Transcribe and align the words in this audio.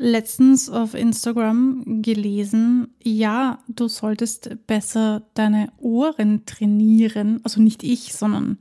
letztens 0.00 0.70
auf 0.70 0.94
Instagram 0.94 2.02
gelesen, 2.02 2.88
ja, 3.02 3.58
du 3.68 3.86
solltest 3.86 4.66
besser 4.66 5.22
deine 5.34 5.70
Ohren 5.78 6.46
trainieren. 6.46 7.40
Also 7.44 7.60
nicht 7.60 7.82
ich, 7.82 8.14
sondern 8.14 8.58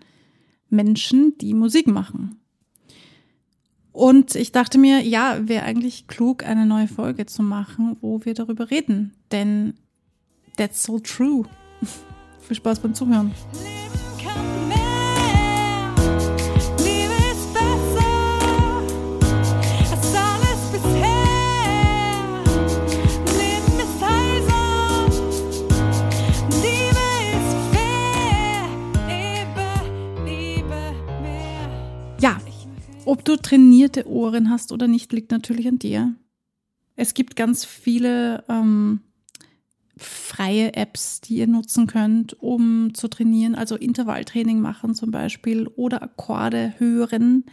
Menschen, 0.70 1.38
die 1.38 1.54
Musik 1.54 1.88
machen. 1.88 2.42
Und 3.94 4.36
ich 4.36 4.52
dachte 4.52 4.78
mir, 4.78 5.02
ja, 5.02 5.48
wäre 5.48 5.64
eigentlich 5.64 6.08
klug, 6.08 6.46
eine 6.46 6.66
neue 6.66 6.88
Folge 6.90 7.26
zu 7.26 7.42
machen, 7.42 7.96
wo 8.02 8.24
wir 8.26 8.34
darüber 8.34 8.70
reden. 8.70 9.14
Denn 9.32 9.76
that's 10.58 10.84
so 10.84 11.00
true. 11.00 11.46
Viel 12.42 12.58
Spaß 12.58 12.82
beim 12.82 12.94
Zuhören. 12.94 13.32
Du 33.30 33.38
trainierte 33.38 34.08
Ohren 34.08 34.50
hast 34.50 34.72
oder 34.72 34.88
nicht, 34.88 35.14
liegt 35.14 35.32
natürlich 35.32 35.68
an 35.68 35.80
dir. 35.80 36.16
Es 36.96 37.14
gibt 37.14 37.36
ganz 37.36 37.64
viele 37.64 38.44
ähm, 38.50 39.02
freie 39.96 40.74
Apps, 40.74 41.22
die 41.22 41.36
ihr 41.36 41.48
nutzen 41.48 41.88
könnt, 41.88 42.42
um 42.42 42.94
zu 42.94 43.08
trainieren, 43.08 43.56
also 43.56 43.76
Intervalltraining 43.76 44.60
machen 44.60 44.96
zum 44.96 45.12
Beispiel 45.12 45.68
oder 45.68 46.02
Akkorde 46.02 46.74
hören. 46.78 47.46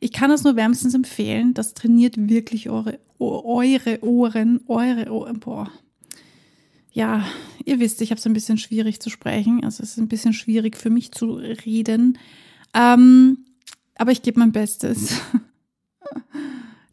Ich 0.00 0.12
kann 0.12 0.30
es 0.30 0.44
nur 0.44 0.56
wärmstens 0.56 0.94
empfehlen. 0.94 1.54
Das 1.54 1.72
trainiert 1.72 2.28
wirklich 2.28 2.68
eure, 2.68 2.98
eure 3.18 4.04
Ohren, 4.04 4.60
eure 4.66 5.10
Ohren. 5.10 5.40
Boah. 5.40 5.70
Ja, 6.92 7.26
ihr 7.64 7.80
wisst, 7.80 8.02
ich 8.02 8.10
habe 8.10 8.18
es 8.18 8.26
ein 8.26 8.34
bisschen 8.34 8.58
schwierig 8.58 9.00
zu 9.00 9.08
sprechen. 9.08 9.64
Also 9.64 9.82
es 9.82 9.92
ist 9.92 9.98
ein 9.98 10.08
bisschen 10.08 10.34
schwierig 10.34 10.76
für 10.76 10.90
mich 10.90 11.12
zu 11.12 11.34
reden. 11.34 12.18
Ähm, 12.74 13.38
aber 13.96 14.12
ich 14.12 14.22
gebe 14.22 14.40
mein 14.40 14.52
Bestes. 14.52 15.20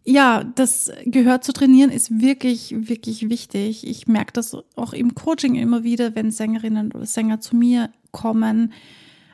ja, 0.04 0.44
das 0.44 0.92
Gehör 1.06 1.42
zu 1.42 1.54
trainieren 1.54 1.92
ist 1.92 2.22
wirklich, 2.22 2.76
wirklich 2.88 3.30
wichtig. 3.30 3.88
Ich 3.88 4.08
merke 4.08 4.34
das 4.34 4.56
auch 4.76 4.94
im 4.94 5.16
Coaching 5.16 5.56
immer 5.56 5.84
wieder, 5.84 6.16
wenn 6.16 6.32
Sängerinnen 6.32 6.92
oder 6.92 7.06
Sänger 7.06 7.40
zu 7.40 7.56
mir 7.56 7.92
kommen, 8.12 8.74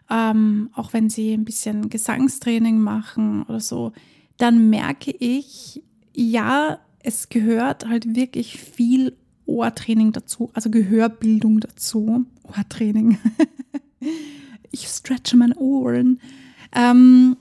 ähm, 0.09 0.69
auch 0.73 0.93
wenn 0.93 1.09
sie 1.09 1.33
ein 1.33 1.45
bisschen 1.45 1.89
Gesangstraining 1.89 2.79
machen 2.79 3.43
oder 3.43 3.59
so, 3.59 3.91
dann 4.37 4.69
merke 4.69 5.11
ich, 5.11 5.83
ja, 6.13 6.79
es 6.99 7.29
gehört 7.29 7.87
halt 7.87 8.15
wirklich 8.15 8.59
viel 8.59 9.15
Ohrtraining 9.45 10.11
dazu, 10.11 10.49
also 10.53 10.69
Gehörbildung 10.69 11.59
dazu. 11.59 12.25
Ohrtraining. 12.43 13.17
ich 14.71 14.87
stretche 14.87 15.37
meine 15.37 15.55
Ohren. 15.55 16.19
Ähm, 16.73 17.37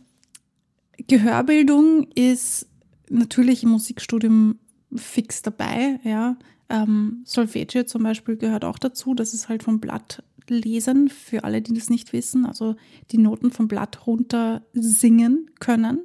Gehörbildung 1.08 2.08
ist 2.14 2.68
natürlich 3.08 3.62
im 3.62 3.70
Musikstudium 3.70 4.58
fix 4.94 5.42
dabei, 5.42 6.00
ja. 6.04 6.36
Ähm, 6.68 7.22
Solfeggio 7.24 7.84
zum 7.84 8.02
Beispiel 8.02 8.36
gehört 8.36 8.64
auch 8.64 8.78
dazu. 8.78 9.14
Das 9.14 9.34
ist 9.34 9.48
halt 9.48 9.62
vom 9.62 9.78
Blatt 9.78 10.24
lesen, 10.48 11.08
für 11.08 11.44
alle, 11.44 11.62
die 11.62 11.74
das 11.74 11.90
nicht 11.90 12.12
wissen. 12.12 12.46
Also 12.46 12.76
die 13.10 13.18
Noten 13.18 13.50
vom 13.50 13.68
Blatt 13.68 14.06
runter 14.06 14.62
singen 14.72 15.50
können, 15.60 16.00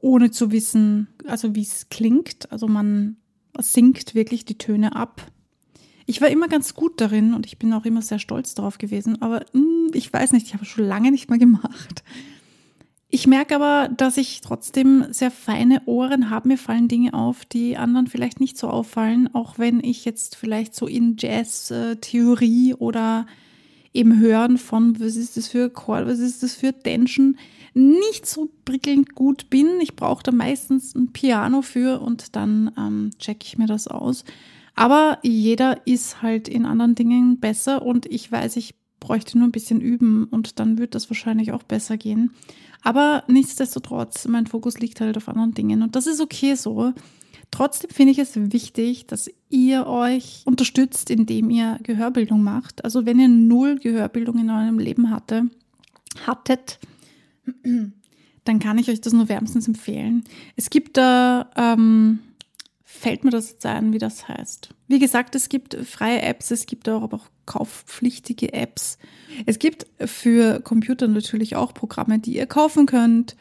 ohne 0.00 0.30
zu 0.30 0.52
wissen, 0.52 1.08
also 1.26 1.54
wie 1.54 1.62
es 1.62 1.88
klingt. 1.88 2.50
Also 2.52 2.68
man 2.68 3.16
singt 3.58 4.14
wirklich 4.14 4.44
die 4.44 4.58
Töne 4.58 4.94
ab. 4.94 5.26
Ich 6.06 6.20
war 6.20 6.28
immer 6.28 6.48
ganz 6.48 6.74
gut 6.74 7.00
darin 7.00 7.34
und 7.34 7.46
ich 7.46 7.58
bin 7.58 7.72
auch 7.72 7.86
immer 7.86 8.02
sehr 8.02 8.18
stolz 8.18 8.54
darauf 8.54 8.78
gewesen, 8.78 9.22
aber 9.22 9.46
mh, 9.52 9.60
hm, 9.60 9.90
ich 9.94 10.12
weiß 10.12 10.32
nicht, 10.32 10.46
ich 10.46 10.54
habe 10.54 10.64
schon 10.64 10.84
lange 10.84 11.10
nicht 11.10 11.30
mehr 11.30 11.38
gemacht. 11.38 12.04
Ich 13.14 13.28
merke 13.28 13.54
aber, 13.54 13.88
dass 13.96 14.16
ich 14.16 14.40
trotzdem 14.40 15.06
sehr 15.10 15.30
feine 15.30 15.82
Ohren 15.86 16.30
habe. 16.30 16.48
Mir 16.48 16.58
fallen 16.58 16.88
Dinge 16.88 17.14
auf, 17.14 17.44
die 17.44 17.76
anderen 17.76 18.08
vielleicht 18.08 18.40
nicht 18.40 18.58
so 18.58 18.66
auffallen, 18.66 19.32
auch 19.32 19.56
wenn 19.56 19.78
ich 19.84 20.04
jetzt 20.04 20.34
vielleicht 20.34 20.74
so 20.74 20.88
in 20.88 21.14
Jazz-Theorie 21.16 22.74
oder 22.74 23.28
im 23.92 24.18
Hören 24.18 24.58
von, 24.58 24.98
was 24.98 25.14
ist 25.14 25.36
das 25.36 25.46
für 25.46 25.70
Chord, 25.70 26.08
was 26.08 26.18
ist 26.18 26.42
das 26.42 26.56
für 26.56 26.76
Tension, 26.76 27.38
nicht 27.72 28.26
so 28.26 28.50
prickelnd 28.64 29.14
gut 29.14 29.48
bin. 29.48 29.68
Ich 29.80 29.94
brauche 29.94 30.24
da 30.24 30.32
meistens 30.32 30.96
ein 30.96 31.12
Piano 31.12 31.62
für 31.62 32.00
und 32.00 32.34
dann 32.34 32.72
ähm, 32.76 33.10
checke 33.20 33.46
ich 33.46 33.58
mir 33.58 33.68
das 33.68 33.86
aus. 33.86 34.24
Aber 34.74 35.20
jeder 35.22 35.86
ist 35.86 36.20
halt 36.20 36.48
in 36.48 36.66
anderen 36.66 36.96
Dingen 36.96 37.38
besser 37.38 37.82
und 37.82 38.06
ich 38.06 38.32
weiß, 38.32 38.56
ich 38.56 38.74
bräuchte 39.04 39.36
nur 39.36 39.46
ein 39.46 39.52
bisschen 39.52 39.82
üben 39.82 40.24
und 40.24 40.58
dann 40.58 40.78
wird 40.78 40.94
das 40.94 41.10
wahrscheinlich 41.10 41.52
auch 41.52 41.62
besser 41.62 41.98
gehen. 41.98 42.30
Aber 42.82 43.22
nichtsdestotrotz, 43.28 44.26
mein 44.28 44.46
Fokus 44.46 44.78
liegt 44.78 45.00
halt 45.02 45.18
auf 45.18 45.28
anderen 45.28 45.52
Dingen 45.52 45.82
und 45.82 45.94
das 45.94 46.06
ist 46.06 46.22
okay 46.22 46.54
so. 46.54 46.94
Trotzdem 47.50 47.90
finde 47.90 48.12
ich 48.12 48.18
es 48.18 48.32
wichtig, 48.34 49.06
dass 49.06 49.30
ihr 49.50 49.86
euch 49.86 50.42
unterstützt, 50.46 51.10
indem 51.10 51.50
ihr 51.50 51.78
Gehörbildung 51.82 52.42
macht. 52.42 52.82
Also 52.82 53.04
wenn 53.04 53.20
ihr 53.20 53.28
null 53.28 53.78
Gehörbildung 53.78 54.38
in 54.38 54.48
eurem 54.48 54.78
Leben 54.78 55.10
hatte, 55.10 55.50
hattet, 56.26 56.78
dann 58.44 58.58
kann 58.58 58.78
ich 58.78 58.88
euch 58.88 59.02
das 59.02 59.12
nur 59.12 59.28
wärmstens 59.28 59.68
empfehlen. 59.68 60.24
Es 60.56 60.70
gibt 60.70 60.96
da, 60.96 61.50
ähm, 61.56 62.20
fällt 62.82 63.22
mir 63.22 63.30
das 63.30 63.50
jetzt 63.50 63.66
ein, 63.66 63.92
wie 63.92 63.98
das 63.98 64.28
heißt. 64.28 64.70
Wie 64.88 64.98
gesagt, 64.98 65.34
es 65.34 65.50
gibt 65.50 65.74
freie 65.74 66.22
Apps, 66.22 66.50
es 66.50 66.64
gibt 66.64 66.88
auch, 66.88 67.02
aber 67.02 67.18
auch 67.18 67.28
kaufpflichtige 67.46 68.52
Apps. 68.52 68.98
Es 69.46 69.58
gibt 69.58 69.86
für 70.04 70.60
Computer 70.60 71.08
natürlich 71.08 71.56
auch 71.56 71.74
Programme, 71.74 72.18
die 72.18 72.36
ihr 72.36 72.46
kaufen 72.46 72.86
könnt, 72.86 73.36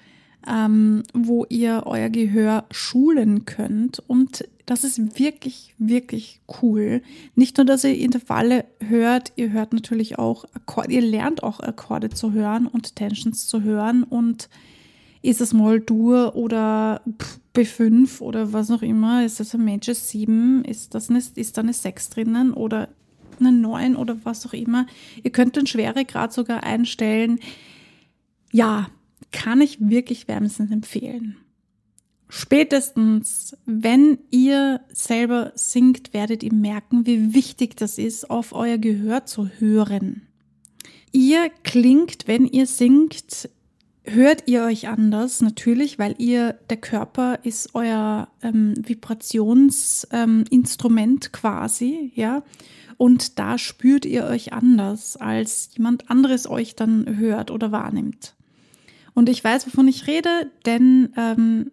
ähm, 0.47 1.03
wo 1.13 1.45
ihr 1.49 1.83
euer 1.85 2.09
Gehör 2.09 2.65
schulen 2.71 3.45
könnt. 3.45 3.99
Und 4.07 4.47
das 4.65 4.83
ist 4.83 5.19
wirklich, 5.19 5.75
wirklich 5.77 6.41
cool. 6.61 7.01
Nicht 7.35 7.57
nur, 7.57 7.65
dass 7.65 7.83
ihr 7.83 7.97
Intervalle 7.97 8.65
hört, 8.79 9.33
ihr 9.35 9.51
hört 9.51 9.73
natürlich 9.73 10.19
auch 10.19 10.45
Akkorde, 10.53 10.93
ihr 10.93 11.01
lernt 11.01 11.43
auch 11.43 11.59
Akkorde 11.59 12.09
zu 12.09 12.33
hören 12.33 12.67
und 12.67 12.95
Tensions 12.95 13.47
zu 13.47 13.61
hören 13.61 14.03
und 14.03 14.49
ist 15.21 15.39
es 15.39 15.53
Moll-Dur 15.53 16.35
oder 16.35 17.01
B5 17.55 18.19
oder 18.19 18.51
was 18.51 18.69
auch 18.71 18.81
immer? 18.81 19.25
Ist 19.25 19.39
das 19.39 19.55
ein 19.55 19.63
Major 19.63 19.95
7? 19.95 20.65
Ist, 20.65 20.93
das 20.95 21.09
eine, 21.09 21.19
ist 21.35 21.57
da 21.57 21.61
eine 21.61 21.71
6 21.71 22.09
drinnen 22.09 22.53
oder 22.53 22.89
einen 23.39 23.61
neuen 23.61 23.95
oder 23.95 24.17
was 24.23 24.45
auch 24.45 24.53
immer. 24.53 24.87
Ihr 25.23 25.31
könnt 25.31 25.55
den 25.55 25.67
Schweregrad 25.67 26.33
sogar 26.33 26.63
einstellen. 26.63 27.39
Ja, 28.51 28.89
kann 29.31 29.61
ich 29.61 29.77
wirklich 29.79 30.27
wärmstens 30.27 30.71
empfehlen. 30.71 31.37
Spätestens, 32.29 33.55
wenn 33.65 34.17
ihr 34.31 34.81
selber 34.91 35.51
singt, 35.55 36.13
werdet 36.13 36.41
ihr 36.41 36.53
merken, 36.53 37.05
wie 37.05 37.33
wichtig 37.33 37.77
das 37.77 37.99
ist, 37.99 38.29
auf 38.29 38.53
euer 38.53 38.79
Gehör 38.79 39.25
zu 39.25 39.47
hören. 39.59 40.23
Ihr 41.11 41.51
klingt, 41.63 42.27
wenn 42.27 42.47
ihr 42.47 42.65
singt, 42.65 43.49
hört 44.03 44.43
ihr 44.47 44.63
euch 44.63 44.87
anders, 44.87 45.41
natürlich, 45.41 45.99
weil 45.99 46.15
ihr, 46.17 46.53
der 46.69 46.77
Körper 46.77 47.39
ist 47.43 47.73
euer 47.73 48.29
ähm, 48.41 48.73
Vibrationsinstrument 48.77 51.25
ähm, 51.25 51.31
quasi, 51.31 52.13
ja. 52.15 52.43
Und 52.97 53.39
da 53.39 53.57
spürt 53.57 54.05
ihr 54.05 54.25
euch 54.25 54.53
anders, 54.53 55.17
als 55.17 55.71
jemand 55.75 56.09
anderes 56.09 56.49
euch 56.49 56.75
dann 56.75 57.17
hört 57.17 57.49
oder 57.49 57.71
wahrnimmt. 57.71 58.35
Und 59.13 59.29
ich 59.29 59.43
weiß, 59.43 59.67
wovon 59.67 59.87
ich 59.87 60.07
rede, 60.07 60.51
denn 60.65 61.13
ähm, 61.17 61.71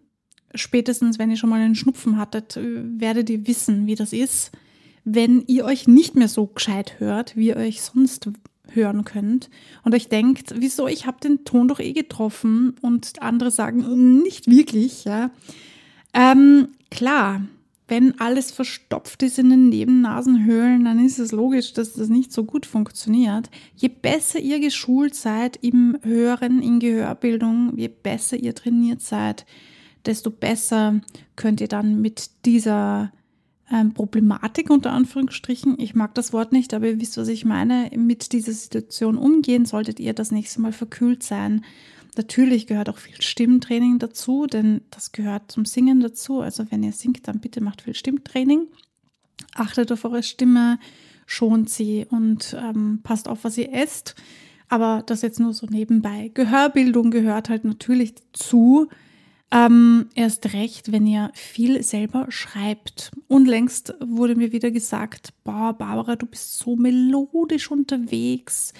spätestens, 0.55 1.19
wenn 1.19 1.31
ihr 1.31 1.37
schon 1.37 1.49
mal 1.49 1.61
einen 1.61 1.75
Schnupfen 1.75 2.17
hattet, 2.17 2.57
äh, 2.57 2.99
werdet 2.99 3.29
ihr 3.29 3.47
wissen, 3.47 3.87
wie 3.87 3.95
das 3.95 4.13
ist, 4.13 4.51
wenn 5.03 5.43
ihr 5.47 5.65
euch 5.65 5.87
nicht 5.87 6.15
mehr 6.15 6.27
so 6.27 6.47
gescheit 6.47 6.99
hört, 6.99 7.35
wie 7.35 7.47
ihr 7.47 7.57
euch 7.57 7.81
sonst 7.81 8.29
hören 8.73 9.05
könnt 9.05 9.49
und 9.83 9.93
euch 9.93 10.09
denkt, 10.09 10.53
wieso, 10.57 10.87
ich 10.87 11.05
habe 11.05 11.19
den 11.21 11.45
Ton 11.45 11.67
doch 11.67 11.79
eh 11.79 11.93
getroffen 11.93 12.75
und 12.81 13.21
andere 13.21 13.51
sagen, 13.51 14.21
nicht 14.21 14.49
wirklich, 14.49 15.05
ja. 15.05 15.31
Ähm, 16.13 16.69
klar, 16.89 17.41
wenn 17.91 18.19
alles 18.21 18.51
verstopft 18.51 19.21
ist 19.21 19.37
in 19.37 19.49
den 19.49 19.67
Nebennasenhöhlen, 19.67 20.85
dann 20.85 21.05
ist 21.05 21.19
es 21.19 21.33
logisch, 21.33 21.73
dass 21.73 21.91
das 21.91 22.07
nicht 22.07 22.31
so 22.31 22.45
gut 22.45 22.65
funktioniert. 22.65 23.49
Je 23.75 23.89
besser 23.89 24.39
ihr 24.39 24.61
geschult 24.61 25.13
seid 25.13 25.57
im 25.57 25.97
Hören, 26.01 26.61
in 26.61 26.79
Gehörbildung, 26.79 27.73
je 27.75 27.89
besser 27.89 28.37
ihr 28.37 28.55
trainiert 28.55 29.01
seid, 29.01 29.45
desto 30.05 30.31
besser 30.31 31.01
könnt 31.35 31.59
ihr 31.59 31.67
dann 31.67 31.99
mit 32.01 32.29
dieser 32.45 33.11
ähm, 33.71 33.93
Problematik 33.93 34.69
unter 34.69 34.91
Anführungsstrichen, 34.91 35.79
ich 35.79 35.95
mag 35.95 36.13
das 36.15 36.33
Wort 36.33 36.51
nicht, 36.51 36.73
aber 36.73 36.87
ihr 36.87 36.99
wisst, 36.99 37.17
was 37.17 37.29
ich 37.29 37.45
meine, 37.45 37.89
mit 37.95 38.33
dieser 38.33 38.51
Situation 38.51 39.17
umgehen, 39.17 39.65
solltet 39.65 39.99
ihr 39.99 40.13
das 40.13 40.31
nächste 40.31 40.61
Mal 40.61 40.73
verkühlt 40.73 41.23
sein. 41.23 41.63
Natürlich 42.17 42.67
gehört 42.67 42.89
auch 42.89 42.97
viel 42.97 43.21
Stimmtraining 43.21 43.97
dazu, 43.97 44.45
denn 44.45 44.81
das 44.89 45.13
gehört 45.13 45.51
zum 45.51 45.63
Singen 45.63 46.01
dazu. 46.01 46.41
Also 46.41 46.65
wenn 46.69 46.83
ihr 46.83 46.91
singt, 46.91 47.27
dann 47.27 47.39
bitte 47.39 47.61
macht 47.61 47.83
viel 47.83 47.95
Stimmtraining. 47.95 48.67
Achtet 49.55 49.91
auf 49.91 50.03
eure 50.03 50.23
Stimme, 50.23 50.77
schont 51.25 51.69
sie 51.69 52.05
und 52.09 52.55
ähm, 52.59 52.99
passt 53.03 53.29
auf, 53.29 53.45
was 53.45 53.57
ihr 53.57 53.73
esst. 53.73 54.15
Aber 54.67 55.03
das 55.05 55.21
jetzt 55.21 55.39
nur 55.39 55.53
so 55.53 55.67
nebenbei. 55.67 56.31
Gehörbildung 56.33 57.11
gehört 57.11 57.49
halt 57.49 57.63
natürlich 57.63 58.15
dazu. 58.15 58.89
Ähm, 59.53 60.07
erst 60.15 60.53
recht, 60.53 60.93
wenn 60.93 61.05
ihr 61.05 61.29
viel 61.33 61.83
selber 61.83 62.27
schreibt. 62.29 63.11
Unlängst 63.27 63.93
wurde 63.99 64.35
mir 64.35 64.53
wieder 64.53 64.71
gesagt, 64.71 65.33
boah, 65.43 65.73
Barbara, 65.73 66.15
du 66.15 66.25
bist 66.25 66.57
so 66.57 66.77
melodisch 66.77 67.69
unterwegs. 67.69 68.73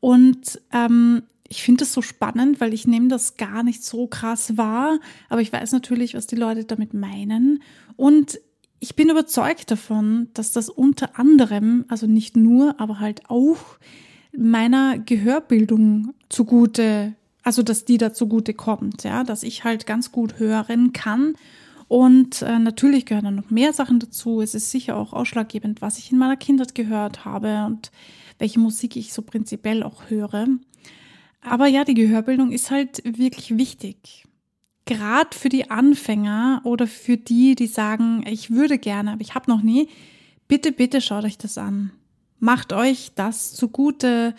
Und 0.00 0.60
ähm, 0.72 1.22
ich 1.48 1.62
finde 1.62 1.80
das 1.80 1.92
so 1.92 2.02
spannend, 2.02 2.60
weil 2.60 2.74
ich 2.74 2.86
nehme 2.86 3.08
das 3.08 3.36
gar 3.36 3.62
nicht 3.62 3.84
so 3.84 4.06
krass 4.06 4.56
wahr, 4.56 4.98
aber 5.28 5.40
ich 5.40 5.52
weiß 5.52 5.72
natürlich, 5.72 6.14
was 6.14 6.26
die 6.26 6.36
Leute 6.36 6.64
damit 6.64 6.94
meinen. 6.94 7.62
Und 7.96 8.40
ich 8.80 8.96
bin 8.96 9.10
überzeugt 9.10 9.70
davon, 9.70 10.28
dass 10.34 10.52
das 10.52 10.68
unter 10.68 11.18
anderem, 11.18 11.84
also 11.88 12.06
nicht 12.06 12.36
nur, 12.36 12.80
aber 12.80 13.00
halt 13.00 13.28
auch 13.28 13.58
meiner 14.36 14.98
Gehörbildung 14.98 16.14
zugute 16.28 17.14
also 17.48 17.62
dass 17.62 17.86
die 17.86 17.96
da 17.96 18.12
zugute 18.12 18.52
kommt, 18.52 19.04
ja, 19.04 19.24
dass 19.24 19.42
ich 19.42 19.64
halt 19.64 19.86
ganz 19.86 20.12
gut 20.12 20.38
hören 20.38 20.92
kann. 20.92 21.32
Und 21.88 22.42
äh, 22.42 22.58
natürlich 22.58 23.06
gehören 23.06 23.24
dann 23.24 23.36
noch 23.36 23.48
mehr 23.48 23.72
Sachen 23.72 24.00
dazu. 24.00 24.42
Es 24.42 24.54
ist 24.54 24.70
sicher 24.70 24.96
auch 24.98 25.14
ausschlaggebend, 25.14 25.80
was 25.80 25.96
ich 25.96 26.12
in 26.12 26.18
meiner 26.18 26.36
Kindheit 26.36 26.74
gehört 26.74 27.24
habe 27.24 27.64
und 27.64 27.90
welche 28.38 28.60
Musik 28.60 28.96
ich 28.96 29.14
so 29.14 29.22
prinzipiell 29.22 29.82
auch 29.82 30.10
höre. 30.10 30.46
Aber 31.40 31.66
ja, 31.66 31.84
die 31.84 31.94
Gehörbildung 31.94 32.52
ist 32.52 32.70
halt 32.70 33.02
wirklich 33.02 33.56
wichtig. 33.56 34.26
Gerade 34.84 35.34
für 35.34 35.48
die 35.48 35.70
Anfänger 35.70 36.60
oder 36.64 36.86
für 36.86 37.16
die, 37.16 37.54
die 37.54 37.66
sagen, 37.66 38.26
ich 38.28 38.50
würde 38.50 38.76
gerne, 38.76 39.12
aber 39.12 39.22
ich 39.22 39.34
habe 39.34 39.50
noch 39.50 39.62
nie, 39.62 39.88
bitte, 40.48 40.70
bitte 40.70 41.00
schaut 41.00 41.24
euch 41.24 41.38
das 41.38 41.56
an. 41.56 41.92
Macht 42.40 42.74
euch 42.74 43.12
das 43.14 43.54
zugute. 43.54 44.34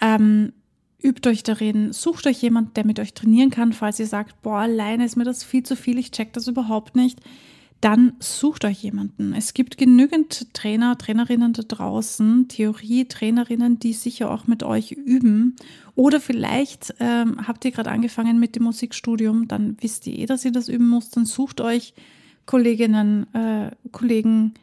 Ähm, 0.00 0.54
Übt 1.00 1.28
euch 1.28 1.44
darin, 1.44 1.92
sucht 1.92 2.26
euch 2.26 2.42
jemand, 2.42 2.76
der 2.76 2.84
mit 2.84 2.98
euch 2.98 3.14
trainieren 3.14 3.50
kann, 3.50 3.72
falls 3.72 4.00
ihr 4.00 4.06
sagt, 4.06 4.42
boah, 4.42 4.58
alleine 4.58 5.04
ist 5.04 5.16
mir 5.16 5.24
das 5.24 5.44
viel 5.44 5.62
zu 5.62 5.76
viel, 5.76 5.96
ich 5.96 6.10
check 6.10 6.32
das 6.32 6.48
überhaupt 6.48 6.96
nicht. 6.96 7.20
Dann 7.80 8.14
sucht 8.18 8.64
euch 8.64 8.82
jemanden. 8.82 9.32
Es 9.32 9.54
gibt 9.54 9.78
genügend 9.78 10.52
Trainer, 10.52 10.98
Trainerinnen 10.98 11.52
da 11.52 11.62
draußen, 11.62 12.48
Theorie-Trainerinnen, 12.48 13.78
die 13.78 13.92
sicher 13.92 14.32
auch 14.32 14.48
mit 14.48 14.64
euch 14.64 14.90
üben. 14.90 15.54
Oder 15.94 16.20
vielleicht 16.20 16.92
ähm, 16.98 17.46
habt 17.46 17.64
ihr 17.64 17.70
gerade 17.70 17.92
angefangen 17.92 18.40
mit 18.40 18.56
dem 18.56 18.64
Musikstudium, 18.64 19.46
dann 19.46 19.76
wisst 19.80 20.08
ihr 20.08 20.18
eh, 20.18 20.26
dass 20.26 20.44
ihr 20.44 20.50
das 20.50 20.68
üben 20.68 20.90
müsst. 20.90 21.16
Dann 21.16 21.24
sucht 21.24 21.60
euch 21.60 21.94
Kolleginnen, 22.46 23.32
äh, 23.32 23.70
Kollegen, 23.92 24.54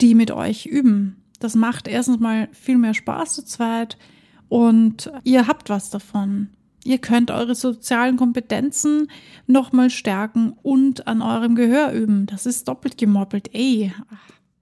die 0.00 0.14
mit 0.14 0.30
euch 0.30 0.66
üben. 0.66 1.16
Das 1.40 1.56
macht 1.56 1.88
erstens 1.88 2.20
mal 2.20 2.48
viel 2.52 2.78
mehr 2.78 2.94
Spaß 2.94 3.34
zu 3.34 3.44
zweit 3.44 3.98
und 4.52 5.10
ihr 5.24 5.46
habt 5.46 5.70
was 5.70 5.88
davon. 5.88 6.50
Ihr 6.84 6.98
könnt 6.98 7.30
eure 7.30 7.54
sozialen 7.54 8.18
Kompetenzen 8.18 9.08
nochmal 9.46 9.88
stärken 9.88 10.52
und 10.60 11.06
an 11.06 11.22
eurem 11.22 11.54
Gehör 11.54 11.92
üben. 11.92 12.26
Das 12.26 12.44
ist 12.44 12.68
doppelt 12.68 12.98
gemoppelt. 12.98 13.48
Ey, 13.54 13.94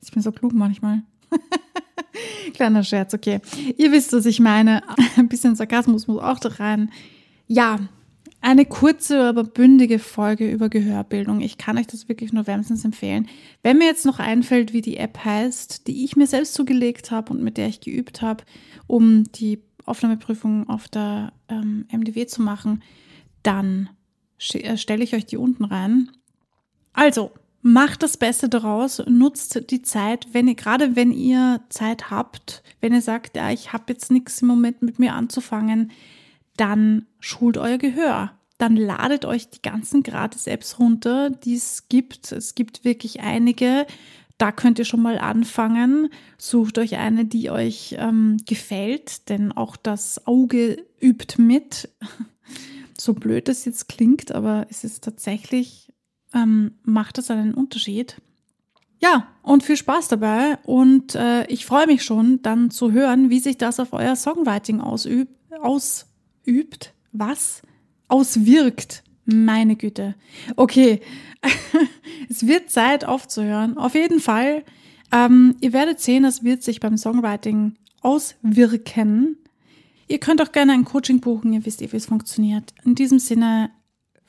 ich 0.01 0.13
bin 0.13 0.23
so 0.23 0.31
klug 0.31 0.53
manchmal. 0.53 1.03
Kleiner 2.55 2.85
Scherz, 2.85 3.15
okay. 3.15 3.41
Ihr 3.79 3.91
wisst, 3.91 4.13
was 4.13 4.27
ich 4.27 4.39
meine. 4.39 4.85
Ein 5.17 5.27
bisschen 5.27 5.57
Sarkasmus 5.57 6.07
muss 6.07 6.23
auch 6.23 6.39
da 6.39 6.51
rein. 6.51 6.93
Ja, 7.49 7.81
eine 8.43 8.67
kurze, 8.67 9.25
aber 9.25 9.43
bündige 9.43 9.99
Folge 9.99 10.49
über 10.49 10.69
Gehörbildung. 10.69 11.41
Ich 11.41 11.59
kann 11.59 11.77
euch 11.79 11.89
das 11.89 12.09
wirklich 12.09 12.33
nur 12.33 12.47
wärmstens 12.47 12.85
empfehlen. 12.85 13.27
Wenn 13.65 13.79
mir 13.79 13.87
jetzt 13.87 14.07
noch 14.07 14.21
einfällt, 14.21 14.73
wie 14.73 14.83
die 14.83 14.99
App 14.99 15.25
heißt, 15.25 15.89
die 15.89 16.05
ich 16.05 16.15
mir 16.15 16.29
selbst 16.29 16.55
zugelegt 16.55 17.11
habe 17.11 17.33
und 17.33 17.43
mit 17.43 17.57
der 17.57 17.67
ich 17.67 17.81
geübt 17.81 18.23
habe, 18.23 18.45
um 18.87 19.25
die 19.33 19.59
Aufnahmeprüfung 19.91 20.69
auf 20.69 20.89
der 20.89 21.33
ähm, 21.49 21.87
MDW 21.93 22.27
zu 22.27 22.43
machen, 22.43 22.83
dann 23.43 23.91
äh, 24.53 24.77
stelle 24.77 25.05
ich 25.05 25.15
euch 25.15 25.27
die 25.27 25.37
unten 25.37 25.65
rein. 25.65 26.11
Also, 26.93 27.33
macht 27.63 28.03
das 28.03 28.17
Beste 28.17 28.49
daraus, 28.49 29.03
nutzt 29.07 29.71
die 29.71 29.83
Zeit, 29.83 30.29
wenn 30.33 30.49
ihr, 30.49 30.55
gerade 30.55 30.97
wenn 30.97 31.13
ihr 31.13 31.61
Zeit 31.69 32.11
habt, 32.11 32.63
wenn 32.81 32.95
ihr 32.95 33.03
sagt, 33.03 33.37
ja, 33.37 33.51
ich 33.51 33.73
habe 33.73 33.85
jetzt 33.89 34.11
nichts 34.11 34.43
im 34.43 34.49
Moment 34.49 34.83
mit 34.83 34.99
mir 34.99 35.15
anzufangen, 35.15 35.93
dann 36.57 37.07
schult 37.21 37.59
euer 37.59 37.79
Gehör. 37.79 38.33
Dann 38.59 38.77
ladet 38.77 39.25
euch 39.25 39.49
die 39.49 39.63
ganzen 39.63 40.03
Gratis-Apps 40.03 40.79
runter, 40.79 41.31
die 41.31 41.55
es 41.55 41.89
gibt. 41.89 42.33
Es 42.33 42.55
gibt 42.55 42.85
wirklich 42.85 43.21
einige. 43.21 43.87
Da 44.41 44.53
könnt 44.53 44.79
ihr 44.79 44.87
schon 44.87 45.03
mal 45.03 45.19
anfangen. 45.19 46.09
Sucht 46.39 46.79
euch 46.79 46.97
eine, 46.97 47.27
die 47.27 47.51
euch 47.51 47.95
ähm, 47.99 48.39
gefällt, 48.47 49.29
denn 49.29 49.53
auch 49.53 49.77
das 49.77 50.27
Auge 50.27 50.83
übt 51.01 51.41
mit. 51.41 51.91
So 52.99 53.15
blöd 53.15 53.49
es 53.49 53.65
jetzt 53.65 53.89
klingt, 53.89 54.31
aber 54.31 54.67
es 54.69 54.85
ist 54.85 55.03
tatsächlich, 55.03 55.91
ähm, 56.35 56.73
macht 56.83 57.17
es 57.17 57.31
einen 57.31 57.55
Unterschied. 57.55 58.21
Ja, 58.99 59.29
und 59.43 59.63
viel 59.63 59.79
Spaß 59.79 60.09
dabei. 60.09 60.59
Und 60.65 61.15
äh, 61.15 61.47
ich 61.47 61.65
freue 61.65 61.87
mich 61.87 62.05
schon, 62.05 62.43
dann 62.43 62.71
zu 62.71 62.93
hören, 62.93 63.31
wie 63.31 63.41
sich 63.41 63.57
das 63.57 63.81
auf 63.81 63.95
euer 63.95 64.17
Songwriting 64.17 64.83
ausübt. 64.83 65.33
Ausübt? 65.63 66.93
Was? 67.13 67.63
Auswirkt. 68.09 69.03
Meine 69.33 69.77
Güte. 69.77 70.15
Okay, 70.57 71.01
es 72.29 72.47
wird 72.47 72.71
Zeit 72.71 73.05
aufzuhören. 73.05 73.79
Auf 73.79 73.95
jeden 73.95 74.21
Fall. 74.21 74.65
Ähm, 75.13 75.57
ihr 75.61 75.73
werdet 75.73 76.01
sehen, 76.01 76.25
es 76.25 76.45
wird 76.45 76.63
sich 76.63 76.81
beim 76.81 76.97
Songwriting 76.97 77.77
auswirken. 78.01 79.37
Ihr 80.09 80.19
könnt 80.19 80.43
auch 80.43 80.53
gerne 80.53 80.73
ein 80.73 80.85
Coaching 80.85 81.21
buchen, 81.21 81.53
ihr 81.53 81.65
wisst 81.65 81.83
eh, 81.83 81.93
wie 81.93 81.97
es 81.97 82.07
funktioniert. 82.07 82.75
In 82.85 82.95
diesem 82.95 83.19
Sinne 83.19 83.71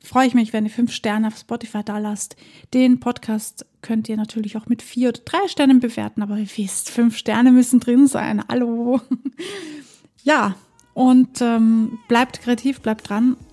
freue 0.04 0.28
ich 0.28 0.34
mich, 0.34 0.54
wenn 0.54 0.66
ihr 0.66 0.72
fünf 0.72 0.92
Sterne 0.92 1.28
auf 1.28 1.38
Spotify 1.38 1.84
da 1.84 1.98
lasst. 1.98 2.36
Den 2.74 3.00
Podcast 3.00 3.66
könnt 3.82 4.10
ihr 4.10 4.18
natürlich 4.18 4.58
auch 4.58 4.68
mit 4.68 4.82
vier 4.82 5.10
oder 5.10 5.22
drei 5.24 5.48
Sternen 5.48 5.80
bewerten, 5.80 6.22
aber 6.22 6.38
ihr 6.38 6.50
wisst, 6.56 6.90
fünf 6.90 7.18
Sterne 7.18 7.52
müssen 7.52 7.80
drin 7.80 8.08
sein. 8.08 8.44
Hallo. 8.48 9.02
ja, 10.24 10.56
und 10.94 11.42
ähm, 11.42 12.00
bleibt 12.08 12.42
kreativ, 12.42 12.82
bleibt 12.82 13.10
dran 13.10 13.38